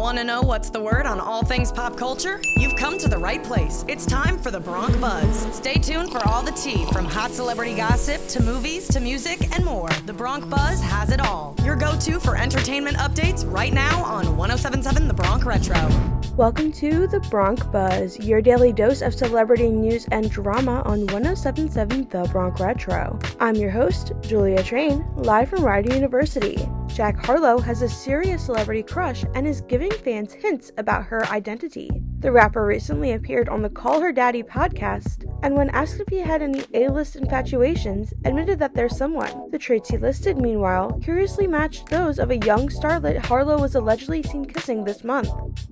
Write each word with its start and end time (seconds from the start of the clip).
Want 0.00 0.16
to 0.16 0.24
know 0.24 0.40
what's 0.40 0.70
the 0.70 0.80
word 0.80 1.04
on 1.04 1.20
all 1.20 1.44
things 1.44 1.70
pop 1.70 1.94
culture? 1.94 2.40
You've 2.56 2.74
come 2.76 2.96
to 2.96 3.06
the 3.06 3.18
right 3.18 3.44
place. 3.44 3.84
It's 3.86 4.06
time 4.06 4.38
for 4.38 4.50
the 4.50 4.58
Bronc 4.58 4.98
Buzz. 4.98 5.54
Stay 5.54 5.74
tuned 5.74 6.10
for 6.10 6.26
all 6.26 6.42
the 6.42 6.52
tea 6.52 6.86
from 6.86 7.04
hot 7.04 7.32
celebrity 7.32 7.74
gossip 7.76 8.26
to 8.28 8.42
movies 8.42 8.88
to 8.88 9.00
music 9.00 9.54
and 9.54 9.62
more. 9.62 9.90
The 10.06 10.14
Bronc 10.14 10.48
Buzz 10.48 10.80
has 10.80 11.10
it 11.10 11.20
all. 11.20 11.54
Your 11.62 11.76
go 11.76 11.98
to 11.98 12.18
for 12.18 12.34
entertainment 12.34 12.96
updates 12.96 13.44
right 13.52 13.74
now 13.74 14.02
on 14.02 14.38
1077 14.38 15.06
The 15.06 15.12
Bronc 15.12 15.44
Retro. 15.44 15.86
Welcome 16.34 16.72
to 16.72 17.06
the 17.06 17.20
Bronc 17.28 17.70
Buzz, 17.70 18.18
your 18.18 18.40
daily 18.40 18.72
dose 18.72 19.02
of 19.02 19.12
celebrity 19.12 19.68
news 19.68 20.08
and 20.12 20.30
drama 20.30 20.80
on 20.86 21.00
1077 21.08 22.08
The 22.08 22.26
Bronc 22.32 22.58
Retro. 22.58 23.18
I'm 23.38 23.54
your 23.54 23.70
host, 23.70 24.12
Julia 24.22 24.62
Train, 24.62 25.04
live 25.16 25.50
from 25.50 25.62
Rider 25.62 25.94
University. 25.94 26.66
Jack 26.94 27.24
Harlow 27.24 27.58
has 27.58 27.82
a 27.82 27.88
serious 27.88 28.44
celebrity 28.44 28.82
crush 28.82 29.24
and 29.34 29.46
is 29.46 29.60
giving 29.62 29.90
fans 29.90 30.32
hints 30.32 30.72
about 30.76 31.04
her 31.04 31.24
identity. 31.26 31.88
The 32.18 32.32
rapper 32.32 32.66
recently 32.66 33.12
appeared 33.12 33.48
on 33.48 33.62
the 33.62 33.70
Call 33.70 34.00
Her 34.00 34.12
Daddy 34.12 34.42
podcast, 34.42 35.24
and 35.42 35.54
when 35.54 35.70
asked 35.70 36.00
if 36.00 36.08
he 36.08 36.18
had 36.18 36.42
any 36.42 36.64
A 36.74 36.88
list 36.88 37.16
infatuations, 37.16 38.12
admitted 38.24 38.58
that 38.58 38.74
there's 38.74 38.96
someone. 38.96 39.50
The 39.50 39.58
traits 39.58 39.88
he 39.88 39.96
listed, 39.96 40.36
meanwhile, 40.36 40.98
curiously 41.02 41.46
matched 41.46 41.88
those 41.88 42.18
of 42.18 42.30
a 42.30 42.38
young 42.38 42.68
starlet 42.68 43.24
Harlow 43.24 43.58
was 43.58 43.74
allegedly 43.74 44.22
seen 44.22 44.44
kissing 44.44 44.84
this 44.84 45.02
month. 45.02 45.30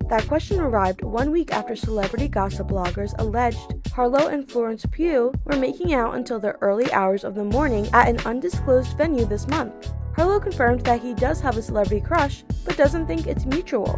That 0.08 0.26
question 0.26 0.60
arrived 0.60 1.02
one 1.02 1.30
week 1.30 1.52
after 1.52 1.76
celebrity 1.76 2.28
gossip 2.28 2.68
bloggers 2.68 3.14
alleged 3.18 3.74
Harlow 3.92 4.28
and 4.28 4.48
Florence 4.48 4.86
Pugh 4.90 5.34
were 5.44 5.56
making 5.56 5.92
out 5.92 6.14
until 6.14 6.40
the 6.40 6.52
early 6.62 6.90
hours 6.92 7.24
of 7.24 7.34
the 7.34 7.44
morning 7.44 7.88
at 7.92 8.08
an 8.08 8.20
undisclosed 8.24 8.96
venue 8.96 9.26
this 9.26 9.46
month. 9.48 9.92
Harlow 10.18 10.40
confirmed 10.40 10.80
that 10.80 11.00
he 11.00 11.14
does 11.14 11.40
have 11.40 11.56
a 11.56 11.62
celebrity 11.62 12.00
crush, 12.00 12.42
but 12.64 12.76
doesn't 12.76 13.06
think 13.06 13.28
it's 13.28 13.46
mutual. 13.46 13.92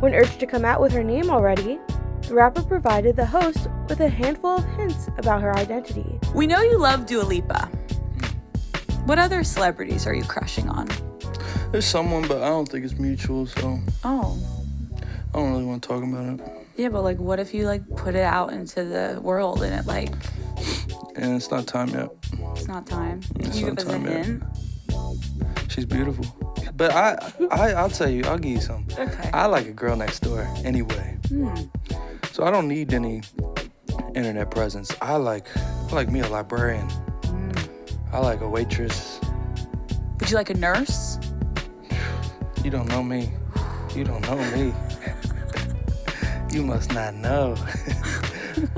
When 0.00 0.12
urged 0.14 0.38
to 0.40 0.46
come 0.46 0.66
out 0.66 0.82
with 0.82 0.92
her 0.92 1.02
name 1.02 1.30
already, 1.30 1.80
the 2.28 2.34
rapper 2.34 2.62
provided 2.62 3.16
the 3.16 3.24
host 3.24 3.66
with 3.88 4.00
a 4.00 4.08
handful 4.10 4.58
of 4.58 4.64
hints 4.76 5.08
about 5.16 5.40
her 5.40 5.56
identity. 5.56 6.20
We 6.34 6.46
know 6.46 6.60
you 6.60 6.76
love 6.78 7.06
Dua 7.06 7.22
Lipa. 7.22 7.70
What 9.06 9.18
other 9.18 9.42
celebrities 9.44 10.06
are 10.06 10.12
you 10.14 10.24
crushing 10.24 10.68
on? 10.68 10.88
There's 11.72 11.86
someone, 11.86 12.28
but 12.28 12.42
I 12.42 12.48
don't 12.48 12.68
think 12.68 12.84
it's 12.84 12.98
mutual, 12.98 13.46
so 13.46 13.78
Oh, 14.04 14.38
I 15.32 15.38
don't 15.38 15.52
really 15.52 15.64
want 15.64 15.82
to 15.84 15.88
talk 15.88 16.02
about 16.02 16.38
it. 16.38 16.66
yeah, 16.76 16.90
but 16.90 17.02
like, 17.02 17.16
what 17.18 17.40
if 17.40 17.54
you 17.54 17.64
like 17.64 17.80
put 17.96 18.14
it 18.14 18.24
out 18.24 18.52
into 18.52 18.84
the 18.84 19.18
world 19.22 19.62
and 19.62 19.74
it 19.74 19.86
like 19.86 20.12
And 21.16 21.34
it's 21.34 21.50
not 21.50 21.66
time 21.66 21.88
yet. 21.88 22.10
it's 22.54 22.68
not 22.68 22.86
time? 22.86 23.20
It's 23.36 23.56
you 23.58 23.68
not 23.68 23.76
give 23.78 23.88
us 23.88 23.94
a 23.94 23.98
time 23.98 24.04
yet. 24.06 24.42
She's 25.68 25.84
beautiful. 25.84 26.24
But 26.76 26.92
I, 26.92 27.32
I, 27.50 27.72
I'll 27.72 27.90
tell 27.90 28.08
you, 28.08 28.24
I'll 28.24 28.38
give 28.38 28.52
you 28.52 28.60
some. 28.60 28.86
Okay. 28.98 29.30
I 29.32 29.46
like 29.46 29.66
a 29.66 29.72
girl 29.72 29.96
next 29.96 30.20
door 30.20 30.48
anyway. 30.64 31.16
Hmm. 31.28 31.54
So 32.32 32.44
I 32.44 32.50
don't 32.50 32.68
need 32.68 32.92
any 32.92 33.22
internet 34.14 34.50
presence. 34.50 34.94
I 35.00 35.16
like, 35.16 35.46
I 35.56 35.94
like 35.94 36.10
me 36.10 36.20
a 36.20 36.28
librarian. 36.28 36.88
Hmm. 36.88 37.52
I 38.12 38.18
like 38.18 38.40
a 38.40 38.48
waitress. 38.48 39.20
Would 40.20 40.30
you 40.30 40.36
like 40.36 40.50
a 40.50 40.54
nurse? 40.54 41.18
You 42.64 42.70
don't 42.72 42.88
know 42.88 43.02
me. 43.02 43.30
You 43.94 44.02
don't 44.02 44.22
know 44.22 44.36
me. 44.56 44.74
you 46.50 46.64
must 46.64 46.92
not 46.92 47.14
know. 47.14 47.54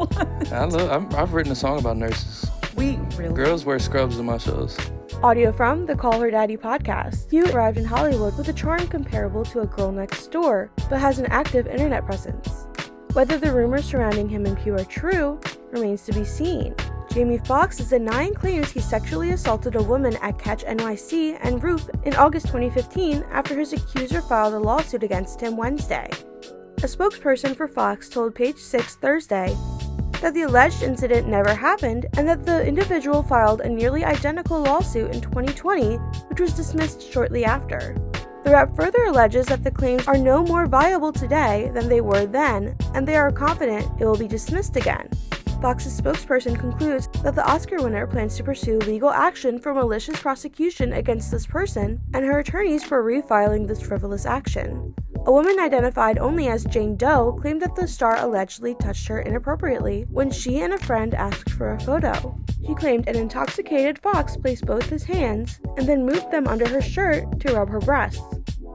I 0.53 0.65
love, 0.65 0.91
I'm, 0.91 1.15
I've 1.15 1.33
written 1.33 1.53
a 1.53 1.55
song 1.55 1.79
about 1.79 1.97
nurses. 1.97 2.51
We 2.75 2.97
really. 3.17 3.33
Girls 3.33 3.65
wear 3.65 3.79
scrubs 3.79 4.19
in 4.19 4.27
my 4.27 4.37
shows. 4.37 4.77
Audio 5.21 5.51
from 5.51 5.85
the 5.85 5.97
Call 5.97 6.21
Her 6.21 6.31
Daddy 6.31 6.57
podcast. 6.57 7.33
You 7.33 7.45
arrived 7.47 7.77
in 7.77 7.85
Hollywood 7.85 8.39
with 8.39 8.49
a 8.51 8.53
charm 8.53 8.87
comparable 8.87 9.45
to 9.47 9.63
a 9.63 9.67
girl 9.67 9.91
next 9.91 10.31
door, 10.31 10.71
but 10.89 11.01
has 11.01 11.19
an 11.19 11.27
active 11.27 11.67
internet 11.67 12.07
presence. 12.07 12.69
Whether 13.15 13.37
the 13.37 13.53
rumors 13.53 13.85
surrounding 13.85 14.29
him 14.29 14.47
and 14.47 14.57
Pugh 14.57 14.75
are 14.75 14.85
true 14.85 15.41
remains 15.73 16.05
to 16.05 16.13
be 16.13 16.25
seen. 16.25 16.73
Jamie 17.11 17.39
Foxx 17.39 17.81
is 17.81 17.89
denying 17.89 18.33
claims 18.33 18.71
he 18.71 18.79
sexually 18.79 19.31
assaulted 19.31 19.75
a 19.75 19.83
woman 19.83 20.15
at 20.23 20.39
Catch 20.39 20.63
NYC 20.65 21.37
and 21.43 21.65
Roof 21.65 21.91
in 22.05 22.15
August 22.15 22.47
2015 22.47 23.25
after 23.33 23.59
his 23.59 23.73
accuser 23.73 24.23
filed 24.23 24.55
a 24.55 24.59
lawsuit 24.61 25.03
against 25.03 25.41
him 25.41 25.57
Wednesday. 25.57 26.09
A 26.77 26.83
spokesperson 26.83 27.57
for 27.57 27.67
Foxx 27.67 28.09
told 28.09 28.37
Page 28.37 28.59
Six 28.59 28.95
Thursday 28.95 29.57
that 30.21 30.35
the 30.35 30.43
alleged 30.43 30.83
incident 30.83 31.27
never 31.27 31.55
happened 31.55 32.07
and 32.17 32.29
that 32.29 32.45
the 32.45 32.67
individual 32.67 33.23
filed 33.23 33.61
a 33.61 33.69
nearly 33.69 34.05
identical 34.05 34.61
lawsuit 34.61 35.15
in 35.15 35.21
2020, 35.21 35.97
which 36.29 36.41
was 36.41 36.53
dismissed 36.53 37.11
shortly 37.13 37.45
after. 37.45 37.95
The 38.45 38.51
rep 38.51 38.75
further 38.77 39.05
alleges 39.05 39.47
that 39.47 39.65
the 39.65 39.71
claims 39.71 40.07
are 40.07 40.17
no 40.17 40.43
more 40.43 40.67
viable 40.67 41.13
today 41.13 41.71
than 41.75 41.89
they 41.89 42.01
were 42.01 42.27
then, 42.27 42.77
and 42.95 43.07
they 43.07 43.17
are 43.17 43.31
confident 43.31 44.01
it 44.01 44.05
will 44.05 44.17
be 44.17 44.29
dismissed 44.29 44.77
again. 44.77 45.09
Foxx's 45.61 46.01
spokesperson 46.01 46.59
concludes 46.59 47.09
that 47.25 47.35
the 47.35 47.45
Oscar 47.45 47.83
winner 47.83 48.07
plans 48.07 48.37
to 48.37 48.45
pursue 48.45 48.79
legal 48.79 49.11
action 49.11 49.59
for 49.59 49.75
malicious 49.75 50.21
prosecution 50.21 50.93
against 50.93 51.33
this 51.33 51.47
person 51.47 52.01
and 52.15 52.25
her 52.25 52.39
attorneys 52.39 52.85
for 52.85 53.03
refiling 53.03 53.67
this 53.67 53.83
frivolous 53.83 54.25
action. 54.25 54.95
A 55.27 55.33
woman 55.33 55.59
identified 55.61 56.19
only 56.19 56.49
as 56.49 56.65
Jane 56.65 56.97
Doe 56.97 57.37
claimed 57.41 57.61
that 57.63 57.75
the 57.77 57.87
star 57.87 58.17
allegedly 58.17 58.75
touched 58.75 59.09
her 59.09 59.21
inappropriately 59.21 60.07
when 60.11 60.31
she 60.31 60.63
and 60.63 60.73
a 60.73 60.79
friend 60.79 61.15
asked 61.15 61.51
for 61.51 61.73
a 61.73 61.81
photo. 61.81 62.39
She 62.67 62.75
claimed 62.75 63.09
an 63.09 63.17
intoxicated 63.17 63.99
Foxx 63.99 64.37
placed 64.37 64.67
both 64.67 64.89
his 64.89 65.05
hands 65.05 65.61
and 65.77 65.87
then 65.87 66.07
moved 66.07 66.31
them 66.31 66.47
under 66.47 66.69
her 66.69 66.81
shirt 66.81 67.41
to 67.41 67.55
rub 67.55 67.69
her 67.69 67.81
breasts. 67.81 68.23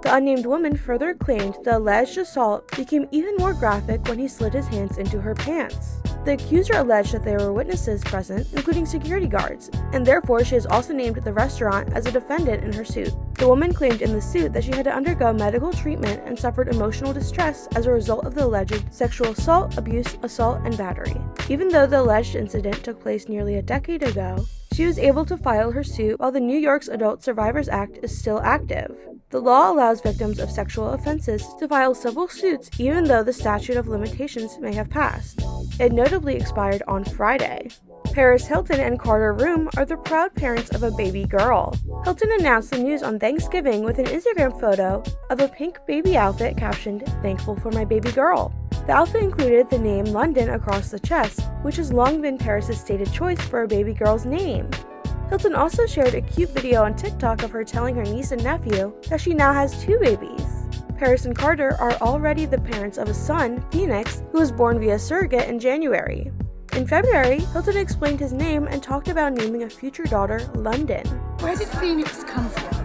The 0.04 0.16
unnamed 0.16 0.46
woman 0.46 0.76
further 0.76 1.14
claimed 1.14 1.56
the 1.64 1.78
alleged 1.78 2.18
assault 2.18 2.70
became 2.76 3.08
even 3.12 3.36
more 3.38 3.54
graphic 3.54 4.06
when 4.08 4.20
he 4.20 4.28
slid 4.28 4.54
his 4.54 4.68
hands 4.68 4.98
into 4.98 5.22
her 5.22 5.34
pants. 5.34 6.02
The 6.26 6.34
accuser 6.34 6.76
alleged 6.76 7.14
that 7.14 7.24
there 7.24 7.40
were 7.40 7.54
witnesses 7.54 8.04
present, 8.04 8.48
including 8.54 8.86
security 8.86 9.28
guards, 9.28 9.70
and 9.94 10.06
therefore 10.06 10.44
she 10.44 10.56
has 10.56 10.66
also 10.66 10.94
named 10.94 11.16
the 11.16 11.34
restaurant 11.34 11.94
as 11.94 12.06
a 12.06 12.12
defendant 12.12 12.64
in 12.64 12.74
her 12.74 12.86
suit. 12.86 13.14
The 13.44 13.50
woman 13.50 13.74
claimed 13.74 14.02
in 14.02 14.14
the 14.14 14.22
suit 14.22 14.54
that 14.54 14.64
she 14.64 14.72
had 14.72 14.86
to 14.86 14.96
undergo 14.96 15.34
medical 15.34 15.74
treatment 15.74 16.22
and 16.26 16.40
suffered 16.40 16.70
emotional 16.70 17.12
distress 17.12 17.68
as 17.76 17.86
a 17.86 17.92
result 17.92 18.26
of 18.26 18.36
the 18.36 18.46
alleged 18.46 18.86
sexual 18.90 19.32
assault, 19.32 19.78
abuse, 19.78 20.18
assault, 20.24 20.62
and 20.64 20.78
battery. 20.78 21.20
Even 21.50 21.68
though 21.68 21.86
the 21.86 22.00
alleged 22.00 22.38
incident 22.38 22.82
took 22.86 23.02
place 23.02 23.28
nearly 23.28 23.56
a 23.56 23.62
decade 23.62 24.02
ago, 24.02 24.46
she 24.72 24.86
was 24.86 24.98
able 24.98 25.26
to 25.26 25.36
file 25.36 25.72
her 25.72 25.84
suit 25.84 26.22
while 26.22 26.32
the 26.32 26.40
New 26.40 26.58
York's 26.58 26.88
Adult 26.88 27.22
Survivors 27.22 27.68
Act 27.68 28.00
is 28.02 28.18
still 28.18 28.40
active. 28.40 28.96
The 29.34 29.42
law 29.42 29.72
allows 29.72 30.00
victims 30.00 30.38
of 30.38 30.52
sexual 30.52 30.90
offenses 30.90 31.44
to 31.58 31.68
file 31.68 31.96
civil 31.96 32.28
suits 32.28 32.70
even 32.78 33.06
though 33.06 33.24
the 33.24 33.34
statute 33.34 33.78
of 33.78 33.88
limitations 33.88 34.60
may 34.60 34.76
have 34.76 34.92
passed. 34.92 35.42
It 35.80 35.92
notably 35.92 36.36
expired 36.36 36.84
on 36.88 37.04
Friday. 37.04 37.70
Paris 38.12 38.46
Hilton 38.46 38.80
and 38.80 39.00
Carter 39.00 39.34
Reum 39.34 39.76
are 39.76 39.86
the 39.86 39.98
proud 39.98 40.36
parents 40.36 40.70
of 40.70 40.84
a 40.84 40.92
baby 40.92 41.26
girl. 41.26 41.74
Hilton 42.04 42.32
announced 42.34 42.70
the 42.70 42.78
news 42.78 43.02
on 43.02 43.18
Thanksgiving 43.18 43.84
with 43.84 43.98
an 43.98 44.06
Instagram 44.06 44.60
photo 44.60 45.02
of 45.32 45.40
a 45.40 45.48
pink 45.48 45.80
baby 45.88 46.16
outfit 46.16 46.56
captioned, 46.56 47.04
Thankful 47.24 47.56
for 47.56 47.72
my 47.72 47.86
baby 47.86 48.12
girl. 48.12 48.54
The 48.86 48.92
outfit 48.92 49.24
included 49.24 49.68
the 49.68 49.80
name 49.80 50.06
London 50.06 50.52
across 50.52 50.92
the 50.92 51.00
chest, 51.00 51.42
which 51.64 51.78
has 51.78 51.92
long 51.92 52.22
been 52.22 52.38
Paris's 52.38 52.80
stated 52.80 53.12
choice 53.12 53.42
for 53.42 53.64
a 53.64 53.68
baby 53.68 53.96
girl's 53.96 54.28
name. 54.28 54.70
Hilton 55.30 55.56
also 55.56 55.86
shared 55.86 56.14
a 56.14 56.22
cute 56.22 56.50
video 56.50 56.84
on 56.84 56.96
TikTok 56.96 57.44
of 57.44 57.52
her 57.52 57.64
telling 57.64 57.96
her 57.96 58.04
niece 58.04 58.32
and 58.32 58.44
nephew 58.44 58.94
that 59.10 59.22
she 59.22 59.34
now 59.34 59.54
has 59.54 59.84
two 59.84 59.98
babies. 60.00 60.46
Paris 60.98 61.26
and 61.26 61.36
Carter 61.36 61.76
are 61.80 61.94
already 62.02 62.46
the 62.46 62.60
parents 62.60 62.98
of 62.98 63.10
a 63.10 63.14
son, 63.14 63.64
Phoenix, 63.72 64.24
who 64.32 64.40
was 64.40 64.52
born 64.52 64.80
via 64.80 65.00
surrogate 65.00 65.50
in 65.50 65.60
January. 65.60 66.32
In 66.74 66.88
February, 66.88 67.40
Hilton 67.40 67.78
explained 67.78 68.20
his 68.20 68.34
name 68.34 68.68
and 68.68 68.82
talked 68.82 69.08
about 69.08 69.34
naming 69.34 69.64
a 69.64 69.70
future 69.70 70.06
daughter 70.06 70.40
London. 70.56 71.06
Where 71.40 71.56
did 71.56 71.68
Phoenix 71.68 72.24
come 72.24 72.50
from? 72.50 72.84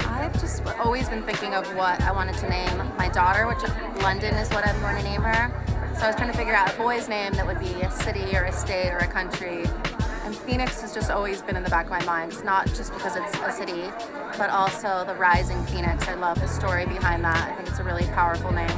I've 0.00 0.40
just 0.40 0.64
always 0.78 1.08
been 1.08 1.22
thinking 1.24 1.54
of 1.54 1.66
what 1.76 2.00
I 2.00 2.12
wanted 2.12 2.36
to 2.36 2.48
name 2.48 2.78
my 2.96 3.08
daughter, 3.08 3.46
which 3.46 3.62
London 4.02 4.34
is 4.34 4.48
what 4.50 4.66
I'm 4.66 4.80
going 4.80 4.96
to 4.96 5.02
name 5.02 5.22
her. 5.22 5.64
So 5.96 6.02
I 6.02 6.06
was 6.08 6.16
trying 6.16 6.30
to 6.30 6.36
figure 6.36 6.54
out 6.54 6.72
a 6.72 6.76
boy's 6.76 7.08
name 7.08 7.32
that 7.34 7.46
would 7.46 7.60
be 7.60 7.72
a 7.82 7.90
city 7.90 8.36
or 8.36 8.44
a 8.44 8.52
state 8.52 8.90
or 8.90 8.98
a 8.98 9.06
country. 9.06 9.64
And 10.24 10.34
Phoenix 10.34 10.80
has 10.80 10.94
just 10.94 11.10
always 11.10 11.42
been 11.42 11.54
in 11.54 11.62
the 11.62 11.68
back 11.68 11.84
of 11.84 11.90
my 11.90 12.02
mind. 12.04 12.32
It's 12.32 12.42
not 12.42 12.66
just 12.68 12.94
because 12.94 13.14
it's 13.14 13.36
a 13.36 13.52
city, 13.52 13.82
but 14.38 14.48
also 14.48 15.04
the 15.06 15.14
rising 15.16 15.62
Phoenix. 15.66 16.08
I 16.08 16.14
love 16.14 16.40
the 16.40 16.48
story 16.48 16.86
behind 16.86 17.22
that. 17.24 17.52
I 17.52 17.54
think 17.54 17.68
it's 17.68 17.78
a 17.78 17.84
really 17.84 18.06
powerful 18.06 18.50
name. 18.50 18.70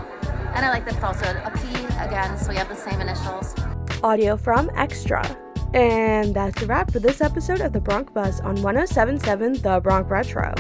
And 0.55 0.65
I 0.65 0.71
like 0.71 0.85
that 0.87 0.95
it's 0.95 1.05
also 1.05 1.25
a 1.25 1.53
P 1.57 1.85
again, 2.05 2.37
so 2.37 2.51
we 2.51 2.57
have 2.57 2.69
the 2.69 2.75
same 2.75 3.01
initials. 3.01 3.55
Audio 4.03 4.37
from 4.37 4.71
Extra. 4.75 5.25
And 5.73 6.35
that's 6.35 6.63
a 6.63 6.67
wrap 6.67 6.91
for 6.91 6.99
this 6.99 7.21
episode 7.21 7.61
of 7.61 7.73
the 7.73 7.81
Bronc 7.81 8.13
Buzz 8.13 8.41
on 8.41 8.61
1077 8.63 9.63
The 9.63 9.81
Bronc 9.81 10.11
Retro. 10.11 10.53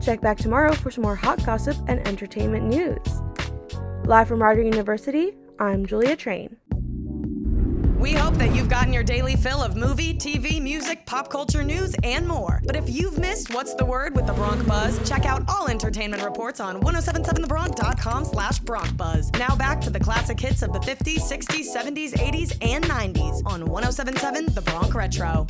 Check 0.00 0.20
back 0.20 0.36
tomorrow 0.36 0.74
for 0.74 0.90
some 0.90 1.02
more 1.02 1.16
hot 1.16 1.44
gossip 1.46 1.76
and 1.86 2.06
entertainment 2.06 2.66
news. 2.66 3.22
Live 4.04 4.28
from 4.28 4.42
Rider 4.42 4.62
University, 4.62 5.36
I'm 5.58 5.86
Julia 5.86 6.16
Train. 6.16 6.56
We 7.98 8.12
hope 8.12 8.34
that 8.34 8.54
you've 8.54 8.68
gotten 8.68 8.92
your 8.92 9.02
daily 9.02 9.34
fill 9.34 9.60
of 9.60 9.74
movie, 9.74 10.14
TV, 10.14 10.62
music, 10.62 11.04
pop 11.04 11.28
culture 11.28 11.64
news, 11.64 11.96
and 12.04 12.28
more. 12.28 12.60
But 12.64 12.76
if 12.76 12.88
you've 12.88 13.18
missed 13.18 13.52
What's 13.52 13.74
the 13.74 13.84
Word 13.84 14.14
with 14.14 14.26
the 14.26 14.32
Bronc 14.34 14.64
Buzz, 14.68 15.06
check 15.08 15.26
out 15.26 15.42
all 15.48 15.66
entertainment 15.66 16.22
reports 16.22 16.60
on 16.60 16.80
1077thebronc.com 16.80 18.24
slash 18.24 18.60
Bronc 18.60 18.96
Buzz. 18.96 19.32
Now 19.32 19.56
back 19.56 19.80
to 19.80 19.90
the 19.90 19.98
classic 19.98 20.38
hits 20.38 20.62
of 20.62 20.72
the 20.72 20.78
50s, 20.78 21.22
60s, 21.22 21.74
70s, 21.74 22.12
80s, 22.12 22.56
and 22.62 22.84
90s 22.84 23.42
on 23.44 23.66
1077 23.66 24.54
The 24.54 24.62
Bronc 24.62 24.94
Retro. 24.94 25.46